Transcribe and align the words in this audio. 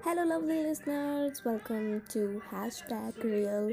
Hello, 0.00 0.22
lovely 0.24 0.62
listeners. 0.62 1.44
Welcome 1.44 2.02
to 2.10 2.40
hashtag 2.50 3.20
real 3.22 3.72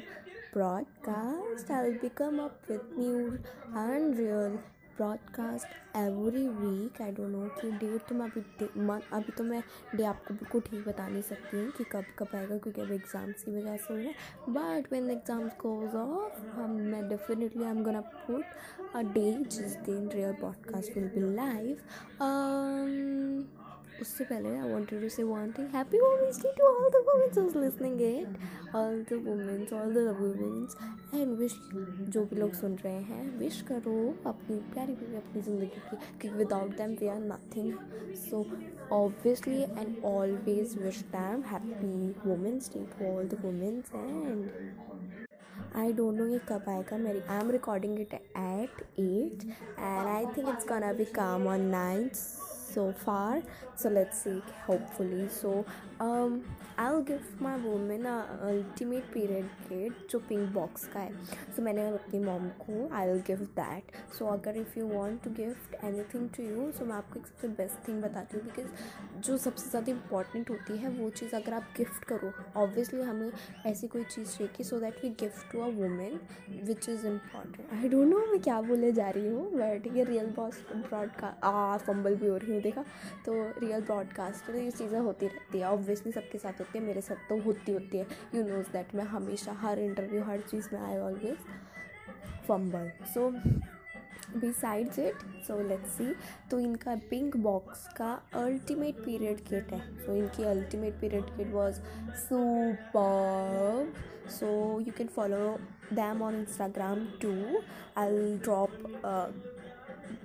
broadcast. 0.51 1.69
I'll 1.69 1.93
be 1.93 2.09
come 2.09 2.39
up 2.39 2.63
with 2.67 2.97
new 2.97 3.37
and 3.73 4.17
real 4.17 4.57
broadcast 4.97 5.95
every 5.97 6.47
week 6.49 7.01
I 7.01 7.11
don't 7.11 7.29
know 7.29 7.47
कि 7.61 7.71
date 7.79 8.07
तो 8.09 8.15
मैं 8.15 8.25
अभी 8.25 8.67
month 8.81 9.11
अभी 9.13 9.31
तो 9.37 9.43
मैं 9.43 9.61
day 9.95 10.03
आपको 10.03 10.33
बिल्कुल 10.33 10.61
ठीक 10.69 10.87
बता 10.87 11.07
नहीं 11.07 11.21
सकती 11.21 11.57
हूँ 11.57 11.71
कि 11.77 11.83
कब 11.91 12.05
कब 12.19 12.35
आएगा 12.35 12.57
क्योंकि 12.57 12.81
अभी 12.81 12.95
एग्ज़ाम्स 12.95 13.43
की 13.43 13.51
वजह 13.57 13.75
से 13.77 13.93
हो 13.93 13.99
रहा 13.99 14.05
है 14.05 14.77
but 14.77 14.91
when 14.93 15.09
exams 15.11 15.51
goes 15.61 15.95
off 15.95 16.39
हम 16.55 16.79
मैं 16.93 17.07
definitely 17.09 17.63
I 17.63 17.69
am 17.69 17.83
gonna 17.83 18.01
put 18.01 18.95
a 18.95 19.01
day 19.13 19.31
जिस 19.57 19.75
दिन 19.89 20.09
real 20.15 20.33
broadcast 20.39 20.97
will 20.97 21.09
be 21.09 21.35
live 21.35 21.77
उससे 24.01 24.23
पहले 24.23 24.49
I 24.57 24.71
wanted 24.71 25.01
to 25.01 25.09
say 25.09 25.23
one 25.23 25.51
thing 25.57 25.67
happy 25.75 25.99
women's 25.99 26.41
day 26.41 26.51
to 26.57 26.63
all 26.65 26.89
the 26.89 27.03
womens 27.07 27.37
who's 27.37 27.57
listening 27.57 28.01
it 28.01 28.75
all 28.75 29.03
the 29.11 29.21
womens 29.25 29.73
all 29.73 29.93
the 29.93 30.15
womens 30.19 30.75
and 31.13 31.35
wish 31.37 31.57
जो 32.09 32.23
भी 32.25 32.35
लोग 32.35 32.53
सुन 32.53 32.75
रहे 32.75 33.01
हैं 33.03 33.37
wish 33.39 33.61
करो 33.67 33.97
अपनी 34.25 34.57
प्यारी 34.73 34.95
प्यारी 34.95 35.15
अपनी 35.17 35.41
ज़िंदगी 35.41 35.67
की 35.67 35.79
क्योंकि 35.89 36.37
without 36.37 36.77
them 36.77 36.95
we 37.01 37.07
are 37.07 37.19
nothing 37.23 38.15
so 38.21 38.45
obviously 38.93 39.61
and 39.61 40.03
always 40.05 40.77
wish 40.81 41.01
them 41.11 41.43
happy 41.43 42.13
women's 42.25 42.69
day 42.73 42.85
to 42.97 43.15
all 43.15 43.27
the 43.27 43.39
womens 43.45 43.93
and 43.95 44.83
I 45.75 45.93
don't 45.93 46.17
know 46.17 46.25
ये 46.25 46.39
कब 46.49 46.65
आएगा 46.69 46.97
मेरी 46.97 47.19
I 47.21 47.39
am 47.39 47.49
recording 47.51 47.99
it 47.99 48.13
at 48.13 48.81
eight 48.99 49.43
and 49.43 50.07
I 50.07 50.25
think 50.27 50.49
it's 50.49 50.67
gonna 50.67 50.91
be 50.97 51.05
come 51.13 51.47
on 51.47 51.61
ninth 51.69 52.54
so 52.75 52.85
far. 53.05 53.41
So 53.75 53.89
let's 53.89 54.21
see 54.25 54.41
hopefully. 54.67 55.27
So 55.29 55.65
um 55.99 56.43
I'll 56.77 57.01
give 57.01 57.27
my 57.39 57.55
woman 57.57 58.05
a 58.05 58.15
ultimate 58.47 59.11
period 59.11 59.45
kit 59.67 60.09
जो 60.11 60.19
pink 60.29 60.49
box 60.53 60.85
का 60.93 60.99
है। 60.99 61.11
So 61.13 61.55
so, 61.55 61.63
मैंने 61.63 61.87
अपनी 61.87 62.19
mom 62.19 62.47
को 62.61 62.89
I 62.95 63.07
will 63.07 63.21
give 63.27 63.43
that 63.59 63.91
so 64.17 64.25
अगर 64.27 64.57
if 64.57 64.77
you 64.79 64.87
want 64.87 65.21
to 65.23 65.29
gift 65.35 65.75
anything 65.83 66.29
to 66.37 66.43
you 66.43 66.71
so 66.71 66.85
मैं 66.85 66.95
आपको 66.95 67.19
एक 67.19 67.27
सबसे 67.27 67.47
बेस्ट 67.59 67.87
थिंग 67.87 68.01
बताती 68.03 68.37
हूँ 68.37 68.45
बिकॉज़ 68.45 69.21
जो 69.27 69.37
सबसे 69.37 69.69
ज़्यादा 69.69 69.91
इंपॉर्टेंट 69.91 70.49
होती 70.49 70.77
है 70.77 70.89
वो 70.97 71.09
चीज़ 71.19 71.35
अगर 71.35 71.53
आप 71.53 71.69
गिफ्ट 71.77 72.03
करो 72.11 72.31
ऑब्वियसली 72.61 73.01
हमें 73.01 73.31
ऐसी 73.65 73.87
कोई 73.87 74.03
चीज़ 74.03 74.37
चाहिए 74.37 74.63
so 74.63 74.79
that 74.79 75.03
we 75.03 75.09
gift 75.23 75.51
to 75.51 75.61
a 75.61 75.69
women 75.79 76.19
which 76.65 76.89
is 76.89 77.07
important 77.07 77.73
I 77.73 77.89
don't 77.89 78.07
know 78.09 78.25
मैं 78.31 78.41
क्या 78.41 78.59
बोले 78.61 78.91
जा 78.91 79.09
रही 79.09 79.27
हूँ 79.27 79.49
बट 79.53 79.87
ये 79.95 80.03
रियल 80.03 80.29
बॉस 80.35 80.63
ब्रॉडकास्ट 80.75 81.85
फंबल 81.85 82.15
भी 82.15 82.27
हो 82.27 82.37
रही 82.37 82.53
हूँ। 82.53 82.63
देखा 82.65 82.83
तो 83.25 83.33
रियल 83.59 83.81
ब्रॉडकास्ट 83.81 84.45
तो 84.47 84.57
ये 84.57 84.71
चीज़ें 84.71 84.99
होती 84.99 85.27
रहती 85.27 85.59
है। 85.59 85.65
ऑब्वियसली 85.67 86.11
सबके 86.11 86.37
साथ 86.37 86.59
होती 86.59 86.77
है 86.77 86.83
मेरे 86.85 87.01
साथ 87.01 87.29
तो 87.29 87.41
होती 87.41 87.71
होती 87.71 87.97
है। 87.97 88.07
यू 88.35 88.43
नोज़ 88.43 88.71
दैट 88.73 88.95
मैं 88.95 89.05
हमेशा 89.13 89.53
हर 89.61 89.79
इंटरव्यू 89.81 90.23
हर 90.23 90.41
चीज़ 90.51 90.69
में 90.73 90.81
I 90.81 90.97
always 90.99 91.37
fumble 92.47 92.91
so 93.13 93.29
besides 94.35 94.97
it 94.99 95.15
so 95.47 95.59
let's 95.67 95.91
see 95.97 96.05
तो 96.51 96.59
इनका 96.59 96.95
पिंक 97.09 97.35
बॉक्स 97.37 97.87
का 97.97 98.11
अल्टीमेट 98.35 98.95
पीरियड 99.05 99.39
किट 99.47 99.71
है। 99.73 99.79
सो 99.97 100.11
so, 100.11 100.17
इनकी 100.17 100.43
ultimate 100.43 100.93
period 101.01 101.25
kit 101.37 101.51
was 101.51 101.79
super 102.23 103.93
so 104.31 104.47
you 104.81 104.93
can 104.97 105.07
follow 105.15 105.57
them 105.93 106.21
on 106.23 106.35
Instagram 106.35 107.05
too 107.21 107.31
I 107.97 108.37
drop 108.43 108.71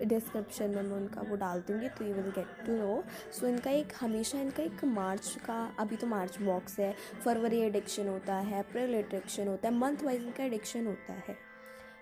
description 0.05 0.71
में 0.71 0.83
मैं 0.83 0.97
उनका 0.97 1.23
वो 1.29 1.37
डाल 1.37 1.61
दूँगी 1.69 1.89
तो 1.89 2.05
you 2.05 2.15
will 2.15 2.31
get 2.37 2.65
to 2.67 2.77
know 2.77 3.03
so 3.39 3.47
इनका 3.47 3.71
एक 3.71 3.93
हमेशा 4.01 4.41
इनका 4.41 4.63
एक 4.63 4.85
मार्च 4.87 5.37
का 5.47 5.63
अभी 5.81 5.97
तो 5.97 6.07
मार्च 6.07 6.41
बॉक्स 6.43 6.79
है. 6.81 6.95
फरवरी 7.25 7.61
एडिक्शन 7.61 8.09
होता 8.09 8.35
है 8.35 8.63
अप्रैल 8.63 8.95
एडिक्शन 8.95 9.49
होता 9.49 9.69
है 9.69 9.75
मंथ 9.75 10.05
वाइज 10.05 10.23
इनका 10.23 10.45
एडिक्शन 10.45 10.87
होता 10.87 11.13
है. 11.29 11.37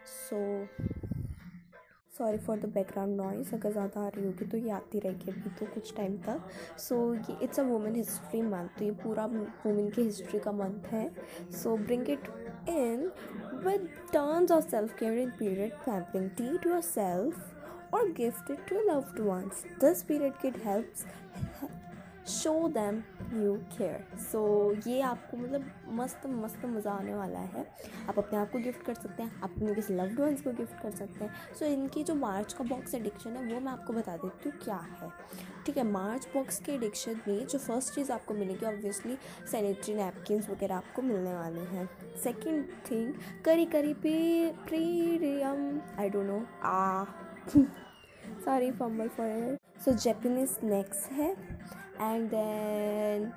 So 0.07 0.39
sorry 2.13 2.39
for 2.39 2.59
the 2.59 2.67
background 2.75 3.17
noise 3.17 3.55
अगर 3.55 3.73
ज़्यादा 3.73 4.01
आ 4.01 4.09
रही 4.09 4.25
होगी 4.25 4.45
तो 4.51 4.57
ये 4.57 4.71
आती 4.71 4.99
रहेगी 5.01 5.31
अभी 5.31 5.51
तो 5.59 5.67
कुछ 5.75 5.95
टाइम 5.97 6.17
तक. 6.19 6.49
सो 6.79 6.95
so, 7.15 7.31
ये 7.31 7.37
it's 7.45 7.61
a 7.61 7.63
women 7.63 7.95
history 7.97 8.41
month 8.43 8.79
तो 8.79 8.85
ये 8.85 8.91
पूरा 9.03 9.27
वुमेन 9.27 9.91
की 9.91 10.03
हिस्ट्री 10.03 10.39
का 10.39 10.53
मंथ 10.53 10.87
है. 10.93 11.11
So 11.53 11.77
bring 11.77 12.11
it 12.11 12.29
in 12.69 13.11
with 13.67 13.89
turns 14.13 14.53
of 14.53 14.69
self 14.71 14.99
care 14.99 15.19
in 15.19 15.31
period 15.39 15.73
pampering 15.85 16.29
tea 16.31 16.59
to 16.59 16.71
yourself 16.83 17.58
or 17.93 18.09
gift 18.11 18.51
it 18.51 18.67
to 18.69 18.85
loved 18.87 19.19
ones. 19.19 19.65
This 19.81 20.03
period 20.03 20.41
kit 20.43 20.63
helps 20.65 21.05
show 22.29 22.53
them 22.69 22.97
you 23.35 23.53
care 23.77 24.19
so 24.21 24.41
ये 24.87 25.01
आपको 25.01 25.37
मतलब 25.37 25.71
मस्त 25.99 26.27
मस्त 26.27 26.65
मज़ा 26.67 26.93
आने 26.93 27.15
वाला 27.15 27.39
है। 27.53 27.65
आप 28.09 28.19
अपने 28.19 28.39
आप 28.39 28.51
को 28.53 28.59
गिफ्ट 28.59 28.85
कर 28.87 28.95
सकते 28.95 29.23
हैं 29.23 29.41
अपने 29.43 29.75
किसी 29.75 29.95
लव्ड 29.95 30.21
वंस 30.21 30.43
को 30.43 30.51
गिफ्ट 30.59 30.83
कर 30.83 30.91
सकते 30.91 31.25
हैं। 31.25 31.33
सो 31.55 31.65
so, 31.65 31.71
इनकी 31.71 32.03
जो 32.05 32.15
मार्च 32.15 32.53
का 32.53 32.65
बॉक्स 32.65 32.95
एडिक्शन 32.95 33.37
है 33.37 33.45
वो 33.53 33.61
मैं 33.61 33.73
आपको 33.73 33.93
बता 33.93 34.17
देती 34.17 34.49
हूँ 34.49 34.59
क्या 34.65 34.77
है। 35.01 35.09
ठीक 35.67 35.77
है 35.77 35.85
मार्च 35.91 36.29
बॉक्स 36.35 36.59
के 36.67 36.73
एडिक्शन 36.73 37.21
में 37.29 37.47
जो 37.47 37.59
फ़र्स्ट 37.59 37.95
चीज़ 37.95 38.13
आपको 38.13 38.35
मिलेगी 38.35 38.67
ऑब्वियसली 38.67 39.17
सैनिटरी 39.51 39.95
नैपकिन 39.95 40.43
वगैरह 40.51 40.77
आपको 40.77 41.03
मिलने 41.03 41.35
वाले 41.35 41.61
हैं। 41.73 41.89
सेकेंड 42.25 42.69
थिंग 42.91 43.15
करी 43.45 43.65
करी 43.77 43.95
पे 44.05 44.13
प्रीरियम 44.69 45.81
I 45.99 46.11
don't 46.11 46.27
know 46.27 46.45
uh 46.65 47.05
sorry 48.45 48.71
fumble 48.73 49.09
for 49.11 49.27
it 49.27 49.61
so, 49.81 49.93
japanese 49.95 50.59
snacks 50.59 51.07
है, 51.13 51.35
and 52.01 52.31
then 52.31 53.33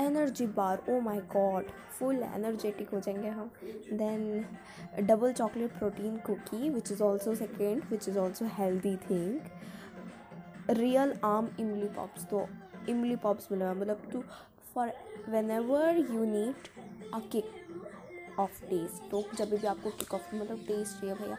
energy 0.00 0.46
bar 0.56 0.82
oh 0.90 0.98
my 1.00 1.18
god 1.32 1.64
full 1.98 2.22
energetic 2.24 2.90
हो 2.90 3.00
जाएँगे 3.00 3.28
हम। 3.28 3.50
Then 3.92 5.04
double 5.06 5.32
chocolate 5.32 5.72
protein 5.78 6.16
cookie 6.26 6.70
which 6.70 6.92
is 6.92 7.02
also 7.02 7.34
second 7.34 7.82
which 7.90 8.08
is 8.08 8.18
also 8.18 8.46
healthy 8.58 8.96
thing 9.10 10.76
real 10.78 11.14
aam 11.24 11.50
imli 11.60 11.88
pops 11.96 12.24
तो 12.30 12.46
imli 12.88 13.16
pops 13.24 13.48
मिलेगा 13.52 13.74
मतलब 13.74 14.08
to 14.12 14.22
for 14.74 14.92
whenever 15.50 15.98
you 15.98 16.24
need 16.24 16.68
a 17.14 17.20
kick 17.32 18.38
of 18.40 18.64
taste 18.70 19.10
तो 19.10 19.24
जब 19.34 19.54
भी 19.54 19.66
आपको 19.66 19.90
किक 19.90 20.14
ऑफ़ 20.14 20.34
मतलब 20.34 20.64
टेस्ट 20.68 21.00
चाहिए 21.00 21.14
भैया 21.14 21.36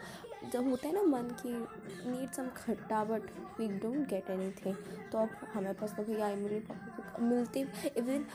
जब 0.50 0.68
होता 0.70 0.88
है 0.88 0.94
ना 0.94 1.02
मन 1.02 1.28
की 1.42 1.52
नीड 2.10 2.30
सम 2.30 2.48
खट्टा 2.56 3.04
but 3.04 3.22
we 3.58 3.68
don't 3.68 4.08
get 4.08 4.30
anything 4.50 4.76
तो 5.12 5.18
अब 5.18 5.36
हमें 5.54 5.74
पास 5.74 5.94
तो 5.96 6.02
भैया 6.02 6.28
मिली 6.36 6.62
मिलते 7.20 7.66
even 7.96 8.26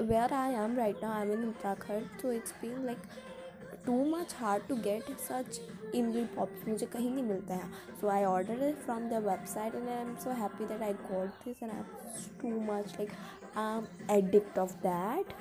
where 0.00 0.32
I 0.32 0.52
am 0.54 0.76
right 0.76 1.02
now 1.02 1.12
I 1.12 1.22
am 1.22 1.32
in 1.32 1.48
Uttarakhand 1.48 2.20
तो 2.22 2.32
it's 2.32 2.54
been 2.60 2.84
like 2.86 3.02
too 3.86 4.04
much 4.04 4.34
hard 4.34 4.66
to 4.66 4.76
get 4.76 5.16
such 5.18 5.60
imli 5.94 6.24
pops 6.24 6.68
मुझे 6.68 6.86
कहीं 6.86 7.10
नहीं 7.10 7.24
मिलता 7.24 7.54
है। 7.54 7.70
So 8.00 8.08
I 8.08 8.24
order 8.24 8.62
it 8.62 8.76
from 8.76 9.08
the 9.08 9.12
website 9.12 9.74
and 9.74 9.88
I 9.88 9.96
am 9.96 10.14
so 10.16 10.30
happy 10.30 10.66
that 10.66 10.82
I 10.82 10.92
got 10.92 11.44
this 11.44 11.62
and 11.62 11.72
I 11.72 11.82
too 12.42 12.60
much 12.72 12.94
like 12.98 13.10
I 13.56 13.78
am 13.78 13.86
addict 14.16 14.58
of 14.58 14.74
that 14.76 15.32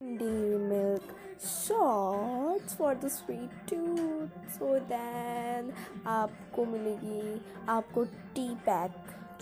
the 0.00 0.56
milk 0.58 1.14
shorts 1.42 2.74
for 2.76 2.94
the 2.94 3.08
sweet 3.08 3.50
tooth 3.70 4.48
so 4.50 4.78
then 4.88 5.72
आपको 6.06 6.64
मिलेगी 6.64 7.40
आपको 7.68 8.04
tea 8.34 8.48
pack 8.66 8.92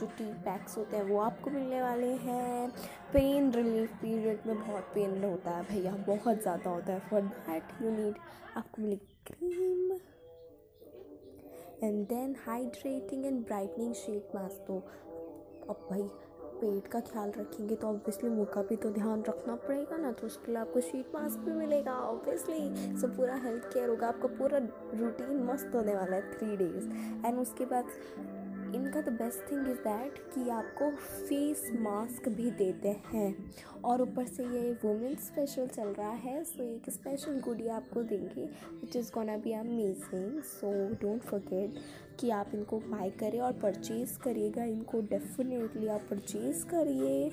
जो 0.00 0.06
tea 0.09 0.25
packs 0.45 0.77
होते 0.78 0.97
हैं, 0.97 1.05
वो 1.05 1.19
आपको 1.21 1.50
मिलने 1.50 1.83
वाले 1.83 2.11
हैं। 2.22 2.71
पेन 3.12 3.50
रिलीफ 3.53 3.93
पीरियड 4.00 4.47
में 4.47 4.56
बहुत 4.56 4.91
पेन 4.95 5.22
होता 5.25 5.50
है 5.50 5.62
भैया, 5.65 5.93
बहुत 6.06 6.43
ज़्यादा 6.43 6.71
होता 6.71 6.93
है। 6.93 6.99
फॉर 7.11 7.22
दैट 7.22 7.83
यू 7.83 7.91
नीड 7.91 8.15
आपको 8.56 8.83
मिलेगी 8.83 9.16
cream 9.27 9.93
and 11.83 12.06
then 12.09 12.37
hydrating 12.47 13.25
and 13.27 13.45
brightening 13.47 13.95
shade 13.95 14.34
mask 14.34 14.65
तो 14.66 14.78
अब 15.71 15.87
भाई 15.91 16.09
पेट 16.61 16.87
का 16.87 17.00
ख्याल 17.00 17.31
रखेंगे 17.31 17.75
तो 17.75 17.87
ऑब्वियसली 17.87 18.28
मुँह 18.31 18.47
का 18.55 18.62
भी 18.62 18.77
तो 18.77 18.91
ध्यान 18.91 19.22
रखना 19.28 19.54
पड़ेगा 19.57 19.97
ना 19.97 20.13
तो 20.13 20.27
उसके 20.27 20.53
लिए 20.53 20.60
आपको 20.60 20.81
शीट 20.81 21.15
मास्क 21.15 21.39
भी 21.39 21.53
मिलेगा 21.53 21.92
ऑब्वियसली 21.92 22.97
सो 23.01 23.09
पूरा 23.09 23.34
हेल्थ 23.34 23.72
केयर 23.72 23.89
होगा, 23.89 24.09
आपका 24.09 24.28
पूरा 24.39 24.59
रूटीन 24.95 25.42
मस्त 25.51 25.71
होने 25.75 25.95
वाला 25.95 26.16
है 26.16 26.33
थ्री 26.33 26.57
डेज़ 26.57 26.89
एंड 27.27 27.39
उसके 27.39 27.65
बाद 27.65 27.84
इनका 28.74 29.01
the 29.01 29.09
best 29.09 29.51
thing 29.53 29.68
is 29.68 29.77
that 29.78 30.18
कि 30.34 30.48
आपको 30.51 30.91
फेस 30.91 31.71
मास्क 31.80 32.28
भी 32.28 32.51
देते 32.51 32.89
हैं। 32.89 33.53
और 33.84 34.03
ऊपर 34.03 34.27
से 34.27 34.45
ये 34.45 34.72
वुमेन 34.84 35.15
स्पेशल 35.15 35.66
चल 35.66 35.89
रहा 35.89 36.10
है 36.10 36.45
सो 36.45 36.63
so 36.63 36.68
एक 36.68 36.91
स्पेशल 36.91 37.41
गुडी 37.41 37.68
आपको 37.68 38.03
देंगे 38.03 38.45
which 38.45 38.97
is 38.97 39.13
gonna 39.15 39.36
be 39.36 39.53
amazing 39.53 40.41
so 40.42 40.72
don't 40.95 41.22
forget 41.22 41.74
कि 42.21 42.30
आप 42.30 42.54
इनको 42.54 42.78
बाय 42.78 43.10
करें 43.10 43.41
और 43.41 43.53
परचेज़ 43.53 44.18
करिएगा। 44.18 44.65
इनको 44.65 45.01
डेफिनेटली 45.01 45.89
आप 45.89 46.07
परचेज़ 46.10 46.65
करिए। 46.66 47.33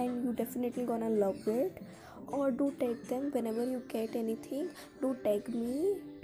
And 0.00 0.24
you 0.26 0.32
definitely 0.32 0.84
gonna 0.84 1.08
love 1.08 1.50
it 1.50 1.80
or 2.24 2.46
do 2.50 2.66
tag 2.78 3.00
them 3.08 3.24
you 3.36 3.80
you 3.80 4.16
anything 4.34 4.68
do 5.04 5.14
take 5.24 5.48
me 5.50 5.74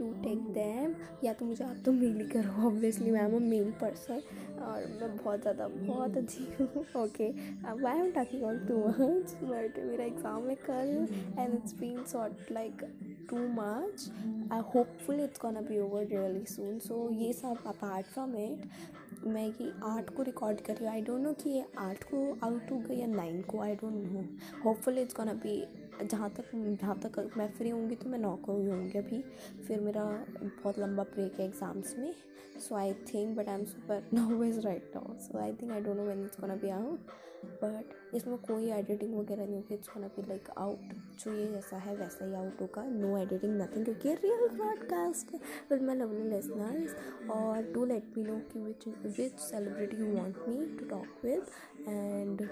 to 0.00 0.12
take 0.22 0.38
them 0.52 0.94
या 1.24 1.32
तो 1.32 1.46
मुझे 1.46 1.64
आप 1.64 1.76
तो 1.84 1.92
मेल 1.92 2.16
ही 2.16 2.28
करो 2.28 2.66
obviously 2.66 3.10
ma'am 3.10 3.36
a 3.36 3.38
male 3.46 3.70
person 3.80 4.20
और 4.60 4.86
मैं 5.00 5.16
बहुत 5.16 5.40
ज़्यादा, 5.40 5.66
बहुत 5.68 6.16
अच्छी 6.16 6.46
हूँ। 6.60 6.84
ओके 7.02 7.28
अब 7.68 7.86
I 7.86 7.98
am 7.98 8.10
talking 8.12 8.44
on 8.44 8.58
too 8.66 8.76
much 8.78 9.34
but 9.42 9.78
मेरा 9.80 10.04
एग्ज़ाम 10.04 10.48
है 10.48 10.54
कल 10.66 11.08
and 11.38 11.54
it's 11.54 11.74
been 11.80 12.04
sort 12.12 12.52
like 12.52 12.84
too 13.30 13.46
much 13.56 14.10
I 14.52 14.60
hopeful 14.74 15.20
it's 15.20 15.40
gonna 15.42 15.64
be 15.66 15.78
over 15.78 16.06
really 16.06 16.44
soon 16.46 16.78
so 16.78 17.08
ये 17.14 17.32
सब 17.32 17.66
अपार्ट 17.66 18.06
फ्रॉम 18.06 18.36
इट 18.38 19.26
मैं 19.26 19.46
ये 19.46 19.72
आठ 19.84 20.10
को 20.16 20.22
रिकॉर्ड 20.22 20.60
कर 20.60 20.74
रही 20.74 20.84
हूँ। 20.84 20.92
आई 20.92 21.02
डोंट 21.02 21.22
नो 21.22 21.32
कि 21.42 21.50
ये 21.50 21.64
आठ 21.78 22.04
को 22.04 22.20
आउट 22.46 22.70
होगा 22.70 22.94
या 22.94 23.06
नाइन 23.06 23.40
को 23.42 23.60
I 23.60 23.74
don't 23.74 24.12
know 24.12 24.24
hopeful 24.64 24.98
it's 24.98 25.16
gonna 25.16 25.32
be 25.42 25.56
जहाँ 26.02 26.30
तक 26.30 26.50
जहाँ 26.54 26.98
तक 27.00 27.32
मैं 27.36 27.48
फ्री 27.54 27.70
होंगी 27.70 27.94
तो 27.94 28.08
मैं 28.10 28.18
नौ 28.18 28.34
को 28.44 28.58
ही 28.58 28.66
होंगी 28.66 28.98
अभी। 28.98 29.22
फिर 29.66 29.80
मेरा 29.80 30.04
बहुत 30.34 30.78
लंबा 30.78 31.02
ब्रेक 31.04 31.40
है 31.40 31.46
एग्ज़ाम्स 31.46 31.96
में। 31.98 32.12
So 32.60 32.74
I 32.76 32.92
think 33.14 33.36
but 33.36 33.48
I 33.48 33.54
am 33.54 33.64
super 33.64 34.08
nervous 34.14 34.64
right 34.64 34.92
now 34.96 35.18
so 35.20 35.38
I 35.38 35.52
think 35.52 35.72
I 35.72 35.80
don't 35.80 35.96
know 35.96 36.04
when 36.04 36.24
it's 36.24 36.40
gonna 36.40 36.54
be 36.56 36.70
out 36.70 37.12
but 37.62 38.14
इसमें 38.14 38.36
कोई 38.38 38.70
एडिटिंग 38.70 39.14
वगैरह 39.18 39.46
नहीं 39.46 39.56
होगी। 39.56 39.74
It's 39.74 39.88
gonna 39.88 40.06
be 40.16 40.22
like 40.28 40.48
out 40.58 40.92
जो 41.20 41.32
ये 41.34 41.46
जैसा 41.52 41.76
है, 41.76 41.94
वैसा 41.96 42.24
ही 42.24 42.34
आउट 42.34 42.60
होगा। 42.60 42.82
नो 42.84 43.16
एडिटिंग 43.18 43.60
नथिंग 43.60 43.84
क्योंकि 43.84 44.14
real 44.14 44.48
broadcast 44.56 45.34
with 45.70 45.82
my 45.82 45.96
lovely 45.96 46.28
listeners 46.30 47.30
और 47.30 47.72
डू 47.72 47.84
लेट 47.84 48.16
मी 48.16 48.24
नो 48.24 48.40
कि 48.52 48.58
which 48.60 48.88
which 49.18 49.38
celebrity 49.40 49.96
you 49.96 50.14
want 50.16 50.48
me 50.48 50.66
to 50.78 50.88
talk 50.88 51.24
with 51.24 51.42
and 51.88 52.48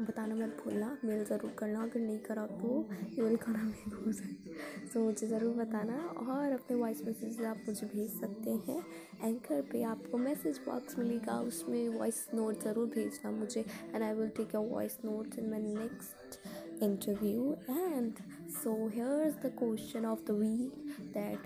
बताना 0.00 0.34
मत 0.34 0.56
भूलना, 0.64 0.96
मेल 1.04 1.24
ज़रूर 1.24 1.50
करना, 1.58 1.82
अगर 1.82 2.00
नहीं 2.00 2.18
करा 2.18 2.46
तो 2.46 3.36
खाना 3.36 3.62
नहीं 3.62 3.90
भूल 3.92 4.12
सकते 4.12 4.54
सो 4.92 5.00
मुझे 5.04 5.26
ज़रूर 5.26 5.54
बताना 5.56 5.96
और 6.26 6.52
अपने 6.52 6.76
वॉइस 6.76 7.02
मैसेज 7.06 7.42
आप 7.44 7.62
मुझे 7.68 7.86
भेज 7.86 8.10
सकते 8.20 8.50
हैं। 8.68 8.84
एंकर 9.24 9.62
पे 9.72 9.82
आपको 9.82 10.18
मैसेज 10.18 10.60
बॉक्स 10.66 10.98
मिलेगा, 10.98 11.38
उसमें 11.40 11.88
वॉइस 11.88 12.26
नोट 12.34 12.62
ज़रूर 12.64 12.86
भेजना 12.94 13.30
मुझे 13.30 13.60
and 13.94 14.02
I 14.02 14.12
will 14.14 14.28
take 14.36 14.54
your 14.54 14.66
voice 14.68 14.98
notes 15.04 15.38
in 15.38 15.50
my 15.50 15.60
next 15.60 16.38
interview. 16.80 17.56
And 17.68 18.18
so 18.56 18.72
here's 18.88 19.36
the 19.44 19.50
question 19.50 20.04
of 20.04 20.20
the 20.26 20.34
week 20.34 20.72
that 21.14 21.40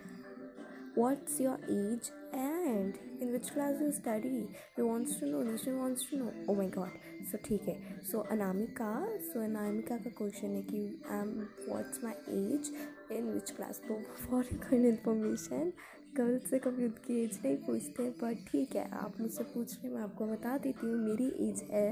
what's 0.94 1.40
your 1.40 1.58
age 1.70 2.10
and 2.32 2.51
in 2.64 3.32
which 3.32 3.49
class 3.53 3.81
you 3.81 3.93
study 3.93 4.49
he 4.76 4.82
wants 4.82 5.17
to 5.17 5.26
know 5.26 5.43
nishan 5.49 5.79
wants 5.79 6.05
to 6.05 6.17
know 6.17 6.32
oh 6.49 6.55
my 6.55 6.67
god 6.67 6.99
so 7.31 7.38
ठीक 7.47 7.69
है 7.69 7.76
so 8.11 8.23
Anamika 8.32 8.91
so 9.29 9.43
Anamika 9.44 9.97
का 10.05 10.11
question 10.19 10.55
है 10.56 10.62
कि 10.70 10.82
um, 11.17 11.32
what's 11.69 12.03
my 12.05 12.14
age 12.37 12.70
in 13.19 13.32
which 13.35 13.55
class 13.56 13.82
तो 13.88 13.99
for 14.26 14.44
kind 14.67 14.93
information 14.93 15.73
girls 16.17 16.50
से 16.50 16.59
कभी 16.59 16.85
उनकी 16.85 17.23
as 17.25 17.38
नहीं 17.44 17.56
पूछते 17.67 18.09
बट 18.23 18.44
ठीक 18.50 18.75
है 18.76 18.88
आप 18.94 19.20
मुझसे 19.20 19.44
पूछ 19.55 19.76
रहे 19.76 19.94
मैं 19.94 20.03
आपको 20.03 20.26
बता 20.26 20.56
देती 20.64 20.87
हूँ 20.87 20.97
मेरी 21.05 21.29
एज 21.49 21.62
है 21.70 21.87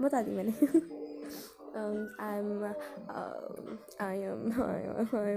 बता 0.00 0.22
दी 0.22 0.30
मैंने 0.36 0.52
um, 1.74 2.10
I'm, 2.18 2.62
uh, 2.62 3.32
I 4.00 4.14
am, 4.14 4.52
I 5.12 5.34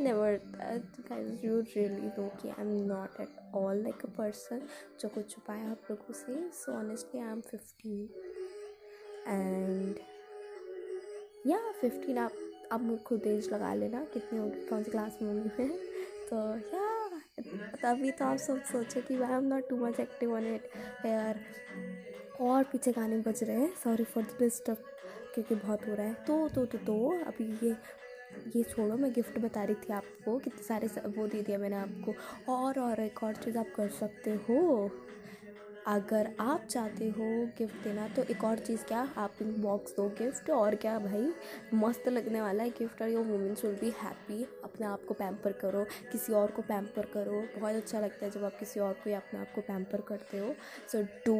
guys, 0.00 1.42
you 1.42 1.64
really 1.76 2.10
know 2.16 2.28
कि 2.42 2.52
I'm 2.58 2.86
not 2.86 3.10
at 3.20 3.28
all 3.54 3.76
like 3.86 4.04
a 4.04 4.10
person 4.18 4.60
जो 5.00 5.08
कुछ 5.08 5.34
छुपाया 5.34 5.70
आप 5.70 5.90
लोगों 5.90 6.14
से. 6.14 6.36
So 6.58 6.72
honestly 6.72 7.20
I'm 7.20 7.42
15 7.42 8.08
and 9.34 10.00
yeah 11.46 11.66
15 11.82 12.18
आप 12.18 12.32
आप 12.72 12.80
मुझे 12.80 13.02
खुद 13.06 13.26
एज 13.26 13.48
लगा 13.52 13.74
लेना. 13.74 14.04
कितनी 14.14 14.38
होगी 14.38 14.66
कौन 14.66 14.82
सी 14.82 14.90
क्लास 14.90 15.18
में 15.22 15.28
होंगी 15.28 15.50
मैं? 15.58 15.70
तो 16.30 16.36
या 16.74 16.86
तभी 17.82 18.10
तो 18.10 18.24
आप 18.24 18.36
सब 18.38 18.62
सोचो 18.72 19.00
कि 19.00 19.22
I 19.22 19.32
am 19.32 19.44
not 19.44 19.68
too 19.68 19.76
much 19.76 20.00
active 20.00 20.34
on 20.34 20.54
it 20.54 20.70
यार 21.06 21.40
और 22.40 22.64
पीछे 22.64 22.92
गाने 22.92 23.18
बज 23.18 23.44
रहे 23.44 23.56
हैं. 23.56 23.72
सॉरी 23.84 24.04
फॉर 24.04 24.22
द 24.22 24.36
डिस्टर्ब 24.38 24.78
क्योंकि 25.34 25.54
बहुत 25.54 25.86
हो 25.88 25.94
रहा 25.94 26.06
है. 26.06 26.14
तो 26.14 26.48
तो 26.48 26.64
तो 26.66 26.78
तो 26.78 27.24
अभी 27.26 27.44
ये 27.66 27.76
ये 28.56 28.62
छोड़ो, 28.62 28.96
मैं 28.96 29.12
गिफ्ट 29.12 29.38
बता 29.38 29.64
रही 29.64 29.74
थी 29.74 29.92
आपको, 29.92 30.38
कितने 30.38 30.62
सारे 30.62 30.88
वो 31.10 31.26
दे 31.26 31.42
दिया 31.42 31.58
मैंने 31.58 31.76
आपको। 31.76 32.14
और 32.52 32.80
और 32.80 33.00
एक 33.00 33.22
और 33.24 33.34
चीज़ 33.34 33.58
आप 33.58 33.72
कर 33.76 33.88
सकते 33.90 34.34
हो। 34.48 34.90
अगर 35.86 36.28
आप 36.40 36.64
चाहते 36.64 37.08
हो 37.08 37.26
गिफ्ट 37.58 37.84
देना 37.84 38.06
तो 38.08 38.22
एक 38.22 38.44
और 38.44 38.58
चीज़ 38.58 38.84
क्या, 38.84 39.00
आप 39.16 39.42
बॉक्स 39.42 39.94
दो 39.96 40.08
गिफ्ट, 40.18 40.50
और 40.50 40.74
क्या 40.74 40.98
भाई? 40.98 41.32
मस्त 41.74 42.08
लगने 42.08 42.40
वाला 42.40 42.62
है 42.62 42.70
गिफ्ट, 42.70 43.02
और 43.02 43.08
your 43.08 43.24
women's 43.24 43.64
will 43.64 43.74
be 43.74 43.90
happy 44.02 44.42
अपने 44.64 44.86
आप 44.86 45.04
को 45.04 45.14
पैम्पर 45.14 45.52
करो, 45.52 45.84
किसी 46.12 46.32
और 46.32 46.50
को 46.50 46.62
पैम्पर 46.62 47.06
करो। 47.06 47.42
बहुत 47.58 47.74
अच्छा 47.74 48.00
लगता 48.00 48.24
है 48.26 48.30
जब 48.30 48.44
आप 48.44 48.58
किसी 48.58 48.80
और 48.80 48.92
को 49.04 49.10
या 49.10 49.18
अपने 49.18 49.40
आप 49.40 49.52
को 49.54 49.60
पैम्पर 49.60 50.00
करते 50.00 50.38
हो। 50.38 50.54
So 50.92 51.02
do 51.26 51.39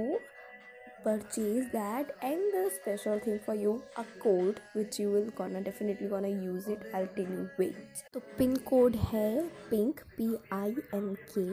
purchase 1.05 1.67
that 1.73 2.11
and 2.23 2.43
the 2.55 2.71
special 2.75 3.19
thing 3.19 3.39
for 3.47 3.55
you, 3.55 3.83
a 3.97 4.05
code 4.23 4.61
which 4.75 4.99
you 4.99 5.11
will 5.11 5.31
gonna, 5.39 5.61
definitely 5.61 6.09
gonna 6.09 6.29
use 6.29 6.69
it. 6.69 6.81
I'll 6.95 7.09
tell 7.17 7.31
you 7.37 7.49
wait. 7.59 8.05
तो 8.15 8.21
पिन 8.39 8.57
कोड 8.69 8.97
है 9.13 9.43
pink 9.71 10.01
P 10.17 10.29
I 10.53 10.75
N 10.95 11.15
K 11.37 11.45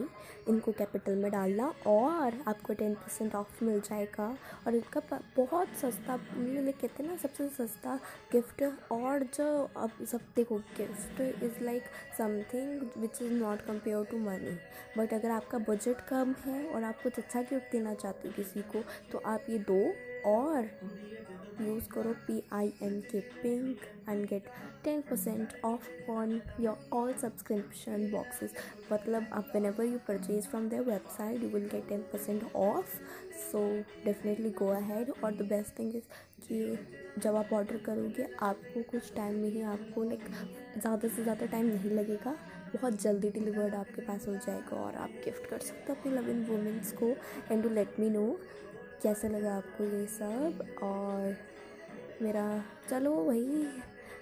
इनको 0.52 0.72
capital 0.78 1.16
में 1.22 1.30
डालना 1.32 1.72
और 1.86 2.38
आपको 2.48 2.74
ten 2.74 2.94
percent 2.94 3.34
of 3.34 3.64
मिल 3.64 3.80
जाएगा। 3.90 4.26
और 4.66 4.74
इनका 4.74 5.00
बहुत 5.36 5.76
सस्ता 5.80 6.16
मतलब 6.16 6.72
कहते 6.80 7.02
हैं 7.02 7.10
ना, 7.10 7.16
सबसे 7.16 7.48
सस्ता 7.48 7.98
गिफ्ट 8.32 8.62
और 8.92 9.22
जो 9.36 9.48
अब 9.76 10.04
सब 10.12 10.20
देखो 10.36 10.58
gift 10.78 11.20
is 11.20 11.62
like 11.64 11.82
something 12.18 12.80
which 12.98 13.22
is 13.22 13.32
not 13.32 13.60
compare 13.66 14.04
to 14.10 14.18
money 14.18 14.56
but 14.96 15.12
अगर 15.14 15.30
आपका 15.30 15.58
बजट 15.68 16.00
कम 16.08 16.34
है 16.44 16.64
और 16.68 16.84
आप 16.84 17.02
कुछ 17.02 17.18
अच्छा 17.18 17.42
गिफ्ट 17.42 17.72
देना 17.72 17.94
चाहते 17.94 18.28
हो 18.28 18.34
किसी 18.36 18.62
को 18.72 18.82
तो 19.12 19.18
आप 19.26 19.37
ये 19.50 19.58
दो 19.70 19.82
और 20.30 20.70
यूज़ 21.60 21.88
करो 21.90 22.12
P 22.26 22.42
I 22.52 22.72
N 22.82 23.00
K 23.10 23.20
pink 23.20 23.78
and 24.08 24.24
get 24.28 24.44
ten 24.84 25.00
percent 25.08 25.54
off 25.64 26.10
on 26.10 26.40
your 26.60 26.88
all 26.92 27.12
subscription 27.22 28.10
boxes 28.10 28.52
मतलब 28.92 29.26
आप 29.32 29.50
whenever 29.66 29.84
you 29.84 29.98
purchase 30.08 30.46
from 30.48 30.68
their 30.68 30.82
website 30.82 31.42
you 31.42 31.48
will 31.48 31.68
get 31.72 31.88
ten 31.88 32.02
percent 32.12 32.44
off 32.56 32.96
so 33.50 33.64
definitely 34.04 34.50
go 34.58 34.68
ahead 34.74 35.10
और 35.24 35.32
the 35.32 35.48
best 35.48 35.78
thing 35.78 35.96
is 35.96 36.04
कि 36.42 36.78
जब 37.22 37.36
आप 37.36 37.52
order 37.52 37.76
करोगे, 37.86 38.26
आपको 38.42 38.82
कुछ 38.90 39.12
time 39.14 39.34
में 39.34 39.48
ही 39.50 39.62
आपको 39.70 40.02
लाइक 40.02 40.24
ज़्यादा 40.78 41.08
से 41.08 41.22
ज़्यादा 41.22 41.46
टाइम 41.46 41.66
नहीं 41.66 41.90
लगेगा। 41.90 42.34
बहुत 42.74 43.00
जल्दी 43.02 43.30
डिलीवर्ड 43.30 43.74
आपके 43.74 44.02
पास 44.02 44.26
हो 44.28 44.34
जाएगा 44.34 44.76
और 44.76 44.94
आप 44.96 45.10
गिफ्ट 45.24 45.46
कर 45.50 45.58
सकते 45.60 45.92
हो 45.92 45.98
अपनी 45.98 46.12
लव 46.12 46.28
इन 46.30 46.44
वुमेंस 46.44 46.92
को। 46.92 47.08
And 47.52 47.62
to 47.62 47.68
let 47.68 47.98
me 48.00 48.10
know 48.10 48.24
कैसा 49.02 49.28
लगा 49.28 49.54
आपको 49.56 49.84
ये 49.84 50.06
सब? 50.06 50.64
और 50.82 51.36
मेरा, 52.22 52.64
चलो 52.90 53.24
भाई 53.24 53.66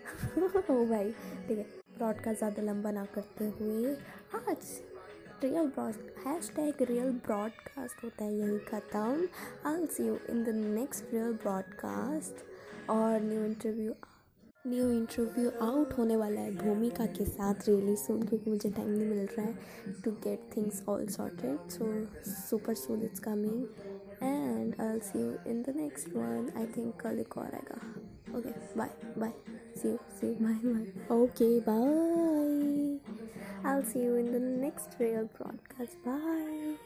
ओ 0.71 0.85
भाई, 0.87 1.11
ठीक 1.49 1.59
है। 1.59 1.65
ब्रॉडकास्ट 1.99 2.39
ज़्यादा 2.39 2.63
लंबा 2.63 2.91
ना 2.91 3.05
करते 3.05 3.45
हुए, 3.49 3.95
आज 4.35 4.83
real 5.45 5.67
broad 5.67 5.95
hashtag 6.57 6.83
real 6.83 7.11
broadcast 7.27 8.05
होता 8.05 8.25
है, 8.25 8.35
यही 8.35 8.59
ख़त्म। 8.59 9.29
I 9.67 9.87
see 9.87 10.07
you 10.07 10.19
in 10.31 10.45
the 10.45 10.49
next 10.49 11.13
real 11.13 11.33
broadcast 11.33 12.45
और 12.91 13.21
new 13.21 13.45
interview 13.45 13.95
new 14.67 14.91
interview 14.91 15.51
out 15.63 15.93
होने 15.99 16.17
वाला 16.17 16.41
है 16.41 16.57
भूमिका 16.57 17.07
के 17.07 17.25
साथ 17.25 17.69
रियली 17.69 17.97
सुन 17.97 18.23
क्योंकि 18.23 18.51
मुझे 18.51 18.71
टाइम 18.71 18.89
नहीं 18.89 19.07
मिल 19.07 19.27
रहा 19.27 19.47
है 19.47 19.59
to 20.05 20.11
get 20.11 20.51
things 20.57 20.83
all 20.89 21.07
sorted 21.07 21.69
so 21.71 22.07
super 22.31 22.75
soon 22.75 23.03
it's 23.03 23.21
coming 23.21 23.65
and 24.22 24.76
I'll 24.80 25.02
see 25.02 25.20
you 25.20 25.40
in 25.46 25.64
the 25.64 25.74
next 25.74 26.14
one. 26.14 26.52
I 26.56 26.66
think 26.66 27.02
कल 27.02 27.20
एक 27.20 27.38
और 27.38 27.56
आएगा. 27.56 27.82
Okay, 28.36 28.54
bye, 28.76 28.90
bye. 29.18 29.34
See 29.76 29.90
you, 29.90 30.00
see 30.20 30.28
you, 30.28 30.36
bye, 30.40 30.60
bye. 30.64 30.88
Okay, 31.12 31.60
bye. 31.60 33.00
I'll 33.66 33.84
see 33.84 34.00
you 34.00 34.16
in 34.16 34.32
the 34.32 34.40
next 34.40 34.96
real 35.00 35.30
broadcast. 35.38 35.98
Bye. 36.06 36.78